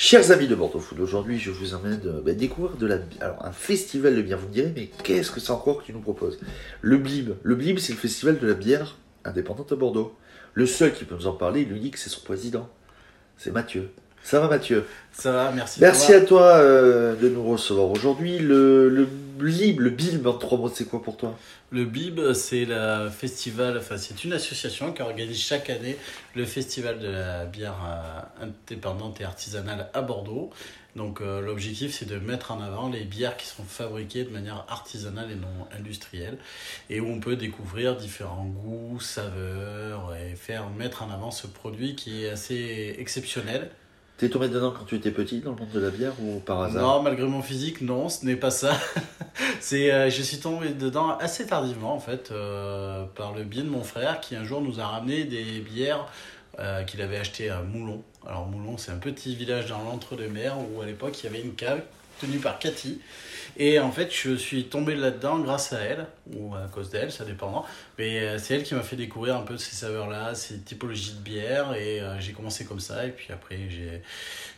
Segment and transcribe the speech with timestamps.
[0.00, 3.44] Chers amis de Bordeaux Food, aujourd'hui je vous emmène euh, bah, découvrir de la, alors,
[3.44, 4.38] un festival de bière.
[4.38, 6.38] Vous me direz, mais qu'est-ce que c'est encore que tu nous proposes?
[6.82, 7.30] Le Blib.
[7.42, 10.14] Le Blib, c'est le festival de la bière indépendante à Bordeaux.
[10.54, 12.68] Le seul qui peut nous en parler, il nous dit que c'est son président.
[13.38, 13.90] C'est Mathieu.
[14.22, 14.84] Ça va Mathieu?
[15.10, 15.80] Ça va, merci.
[15.80, 18.38] Merci à toi euh, de nous recevoir aujourd'hui.
[18.38, 19.08] Le, le
[19.38, 21.38] Blib, le Blib en trois mots, c'est quoi pour toi?
[21.70, 25.96] Le BIB, c'est la festival, enfin c'est une association qui organise chaque année
[26.34, 30.50] le festival de la bière euh, indépendante et artisanale à Bordeaux.
[30.96, 34.64] Donc euh, l'objectif c'est de mettre en avant les bières qui sont fabriquées de manière
[34.68, 36.38] artisanale et non industrielle
[36.90, 41.94] et où on peut découvrir différents goûts, saveurs et faire mettre en avant ce produit
[41.94, 43.70] qui est assez exceptionnel.
[44.18, 46.62] T'es tombé dedans quand tu étais petit dans le monde de la bière ou par
[46.62, 48.72] hasard Non, malgré mon physique, non, ce n'est pas ça.
[49.60, 53.68] c'est, euh, je suis tombé dedans assez tardivement, en fait, euh, par le biais de
[53.68, 56.04] mon frère qui un jour nous a ramené des bières
[56.58, 58.02] euh, qu'il avait achetées à Moulon.
[58.26, 61.54] Alors, Moulon, c'est un petit village dans l'entre-deux-mers où à l'époque il y avait une
[61.54, 61.82] cave
[62.20, 63.00] tenue par Cathy.
[63.60, 67.24] Et en fait, je suis tombé là-dedans grâce à elle, ou à cause d'elle, ça
[67.24, 67.64] dépend.
[67.98, 71.20] Mais euh, c'est elle qui m'a fait découvrir un peu ces saveurs-là, ces typologies de
[71.20, 71.74] bière.
[71.74, 73.04] Et euh, j'ai commencé comme ça.
[73.04, 73.98] Et puis après, je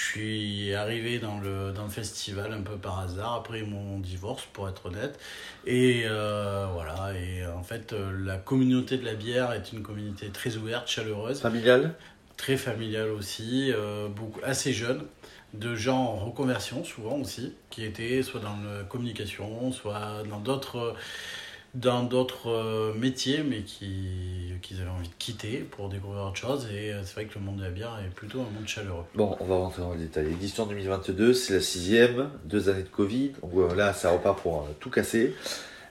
[0.00, 4.68] suis arrivé dans le, dans le festival un peu par hasard, après mon divorce, pour
[4.68, 5.18] être honnête.
[5.66, 7.14] Et euh, voilà.
[7.18, 11.94] Et en fait, la communauté de la bière est une communauté très ouverte, chaleureuse Familial
[12.36, 15.02] très familial aussi, euh, beaucoup, assez jeune,
[15.52, 20.96] de gens en reconversion souvent aussi, qui étaient soit dans la communication, soit dans d'autres
[21.74, 26.68] dans d'autres euh, métiers, mais qui, qui avaient envie de quitter pour découvrir autre chose.
[26.72, 29.04] Et euh, c'est vrai que le monde de la bière est plutôt un monde chaleureux.
[29.14, 30.26] Bon, on va rentrer dans le détail.
[30.26, 33.32] Édition 2022, c'est la sixième, deux années de Covid.
[33.42, 35.34] Donc là, ça repart pour tout casser.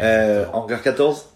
[0.00, 1.26] Euh, Hangar 14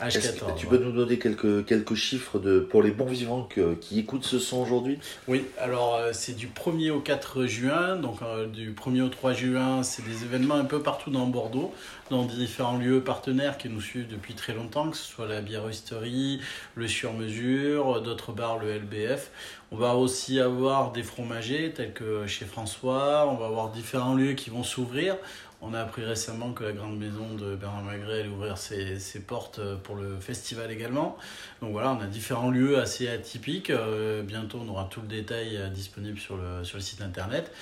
[0.00, 0.54] Est-ce que H14.
[0.56, 4.24] Tu peux nous donner quelques, quelques chiffres de, pour les bons vivants que- qui écoutent
[4.24, 4.98] ce son aujourd'hui?
[5.28, 9.32] Oui, alors euh, c'est du 1er au 4 juin, donc euh, du 1er au 3
[9.34, 11.72] juin, c'est des événements un peu partout dans Bordeaux,
[12.10, 16.40] dans différents lieux partenaires qui nous suivent depuis très longtemps, que ce soit la biéristerie,
[16.74, 19.30] le sur-mesure, d'autres bars, le LBF.
[19.70, 24.32] On va aussi avoir des fromagers tels que chez François, on va avoir différents lieux
[24.34, 25.16] qui vont s'ouvrir.
[25.64, 29.60] On a appris récemment que la grande maison de Bernard Magret allait ouvrir ses, portes
[29.60, 31.16] euh, pour le festival également.
[31.60, 33.70] Donc voilà, on a différents lieux assez atypiques.
[33.70, 37.52] Euh, bientôt, on aura tout le détail euh, disponible sur le, sur le site internet.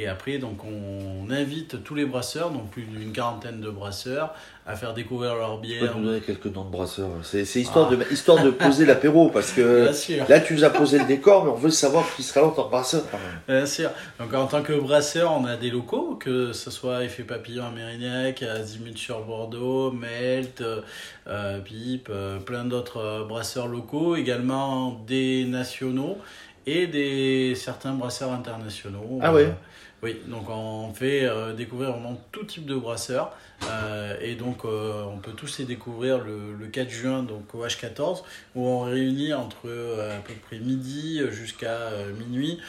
[0.00, 4.32] Et après, donc, on invite tous les brasseurs, donc plus d'une quarantaine de brasseurs,
[4.64, 5.98] à faire découvrir leur Tu peux bière.
[5.98, 7.96] nous donner quelques noms de brasseurs C'est histoire, Ah.
[7.96, 9.90] de, histoire de poser l'apéro, parce que
[10.28, 12.50] là, tu nous as posé le décor, mais on veut savoir qui sera là en
[12.50, 13.02] tant que brasseur.
[13.10, 13.58] quand même.
[13.58, 13.90] Bien sûr.
[14.20, 17.70] Donc en tant que brasseur, on a des locaux, que ce soit Effet Papillon à
[17.70, 20.82] Mérignac, Azimut sur Bordeaux, Melt, euh,
[21.26, 26.18] euh, Pipe, euh, plein d'autres euh, brasseurs locaux, également des nationaux
[26.66, 29.18] et des certains brasseurs internationaux.
[29.22, 29.46] Ah ouais.
[29.46, 29.52] Euh,
[30.00, 35.02] oui, donc on fait euh, découvrir vraiment tout type de brasseurs euh, et donc euh,
[35.02, 38.22] on peut tous les découvrir le, le 4 juin donc au H14
[38.54, 42.60] où on réunit entre à peu près midi jusqu'à minuit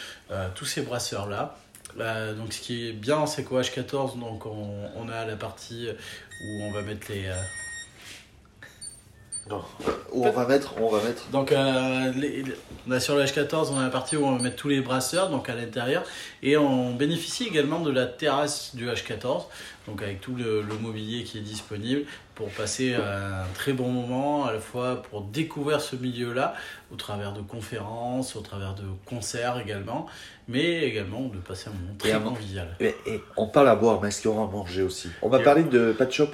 [0.55, 1.55] tous ces brasseurs là.
[2.33, 5.87] donc ce qui est bien c'est qu'au H14 donc on, on a la partie
[6.43, 7.29] où on va mettre les
[9.49, 9.61] Non.
[10.11, 11.27] Où on va mettre, on va mettre.
[11.31, 12.55] donc euh, les- les-
[12.87, 14.81] on a sur le H14 on a la partie où on va mettre tous les
[14.81, 16.03] brasseurs donc à l'intérieur
[16.43, 19.43] et on bénéficie également de la terrasse du H14
[19.87, 22.03] donc avec tout le, le mobilier qui est disponible
[22.35, 26.53] pour passer euh, un très bon moment à la fois pour découvrir ce milieu là
[26.91, 30.05] au travers de conférences au travers de concerts également
[30.47, 34.07] mais également de passer un moment très convivial Et, et on parle à boire, mais
[34.09, 35.09] est-ce qu'il y aura à manger aussi?
[35.21, 36.29] On va Et- parler de Pat Shop?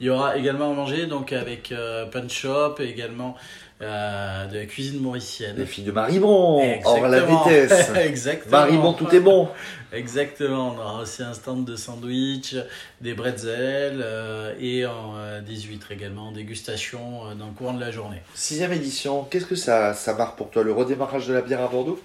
[0.00, 1.72] Il y aura également à manger donc avec
[2.12, 3.36] Punch Shop et également
[3.82, 5.54] euh, de la cuisine mauricienne.
[5.58, 7.44] Les filles de Maribon, hors la Exactement.
[7.44, 7.90] vitesse.
[7.96, 8.56] Exactement.
[8.58, 9.50] Maribon, tout est bon.
[9.92, 10.74] Exactement.
[10.74, 12.56] On aura aussi un stand de sandwich,
[13.02, 17.90] des bretzels euh, et euh, des huîtres également, dégustation euh, dans le courant de la
[17.90, 18.22] journée.
[18.34, 21.68] Sixième édition, qu'est-ce que ça, ça marque pour toi Le redémarrage de la bière à
[21.68, 22.00] Bordeaux?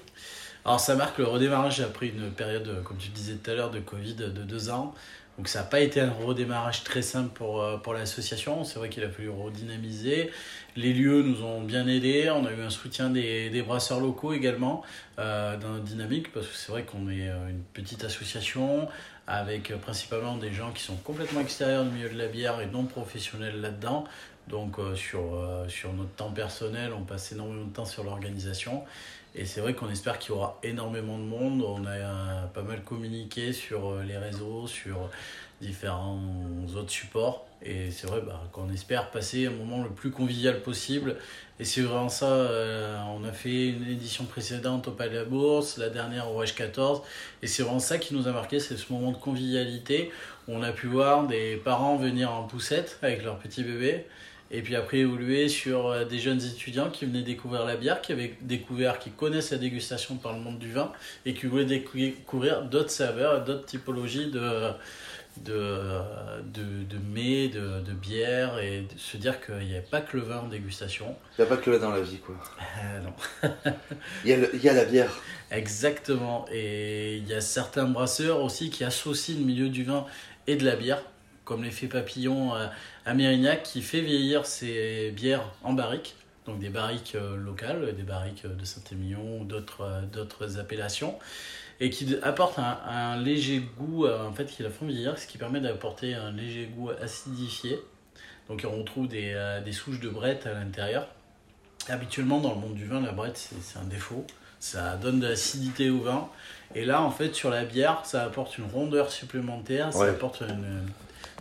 [0.66, 3.80] Alors ça marque le redémarrage après une période, comme tu disais tout à l'heure, de
[3.80, 4.94] Covid de deux ans.
[5.38, 8.64] Donc ça n'a pas été un redémarrage très simple pour, euh, pour l'association.
[8.64, 10.30] C'est vrai qu'il a fallu redynamiser.
[10.76, 12.30] Les lieux nous ont bien aidés.
[12.30, 14.84] On a eu un soutien des, des brasseurs locaux également
[15.20, 18.88] euh, dans notre dynamique parce que c'est vrai qu'on est euh, une petite association
[19.28, 22.84] avec principalement des gens qui sont complètement extérieurs du milieu de la bière et non
[22.84, 24.04] professionnels là-dedans.
[24.48, 28.84] Donc euh, sur, euh, sur notre temps personnel, on passe énormément de temps sur l'organisation.
[29.34, 31.62] Et c'est vrai qu'on espère qu'il y aura énormément de monde.
[31.62, 35.10] On a euh, pas mal communiqué sur les réseaux, sur
[35.62, 36.20] différents
[36.76, 37.46] autres supports.
[37.64, 41.16] Et c'est vrai bah, qu'on espère passer un moment le plus convivial possible.
[41.60, 42.50] Et c'est vraiment ça,
[43.16, 47.04] on a fait une édition précédente au Palais de la Bourse, la dernière au H14.
[47.44, 50.12] Et c'est vraiment ça qui nous a marqué, c'est ce moment de convivialité.
[50.54, 54.06] On a pu voir des parents venir en poussette avec leur petit bébé.
[54.54, 58.12] Et puis après évoluer sur euh, des jeunes étudiants qui venaient découvrir la bière, qui
[58.12, 60.92] avaient découvert, qui connaissent la dégustation par le monde du vin
[61.26, 64.72] et qui voulaient découvrir d'autres saveurs, d'autres typologies de,
[65.38, 65.80] de,
[66.54, 70.18] de, de mets, de, de bière et de se dire qu'il n'y a pas que
[70.18, 71.16] le vin en dégustation.
[71.38, 72.36] Il n'y a pas que le vin dans la vie, quoi.
[72.84, 73.14] Euh, non.
[74.26, 75.14] Il y, a le- il y a la bière.
[75.50, 76.46] Exactement.
[76.52, 80.06] Et il y a certains brasseurs aussi qui associent le milieu du vin
[80.48, 81.04] et de la bière,
[81.46, 82.68] comme l'effet papillon euh,
[83.06, 86.16] à Mérignac qui fait vieillir ses bières en barrique.
[86.46, 91.18] Donc des barriques euh, locales, des barriques de Saint-Émilion ou d'autres euh, appellations.
[91.80, 95.40] Et qui apporte un, léger goût, euh, en fait, qui la font vieillir, ce qui
[95.40, 97.80] permet d'apporter un léger goût acidifié.
[98.48, 101.08] Donc on retrouve des, euh, souches de brette à l'intérieur.
[101.90, 104.26] Habituellement, dans le monde du vin, la brette, c'est un défaut.
[104.60, 106.28] Ça donne de l'acidité au vin.
[106.76, 110.84] Et là, en fait, sur la bière, ça apporte une rondeur supplémentaire, ça, apporte, une-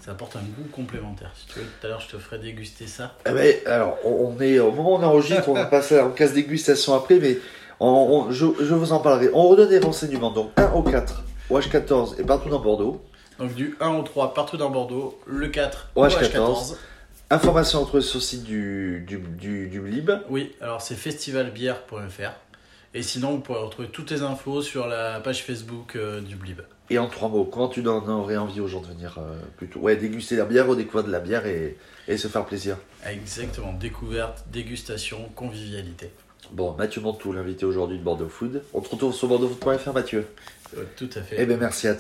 [0.05, 1.31] ça apporte un goût complémentaire.
[1.37, 3.15] Si tu veux, tout à l'heure, je te ferai déguster ça.
[3.27, 6.33] Eh ben, alors, on est au moment où on enregistre, on va passer en case
[6.33, 7.39] dégustation après, mais
[7.79, 7.87] on-
[8.27, 9.31] on- je, je vous en parlerai.
[9.35, 10.33] On redonne des renseignements.
[10.33, 13.01] Donc 1 au 4, au H14 et partout dans Bordeaux.
[13.39, 16.33] Donc du 1 au 3 partout dans Bordeaux, le 4 Au au H14.
[16.33, 16.77] H14.
[17.33, 19.81] Information entre sur le site du, du, du.
[20.29, 22.33] Oui, alors c'est festivalbière.fr.
[22.93, 26.61] Et sinon, vous pourrez retrouver toutes les infos sur la page Facebook euh, du Blib.
[26.91, 29.79] Et en trois mots, comment tu en aurais envie aux gens de venir euh, plutôt
[29.79, 31.77] Ouais, déguster la bière, redécouvrir de la bière et,
[32.09, 32.79] et se faire plaisir.
[33.09, 36.11] Exactement, découverte, dégustation, convivialité.
[36.51, 38.65] Bon, Mathieu Montou, l'invité aujourd'hui de Bordeaux Food.
[38.75, 40.27] On te retrouve sur bordeauxfood.fr, Mathieu.
[40.77, 41.37] Euh, Tout à fait.
[41.39, 41.99] Eh bien, merci à toi.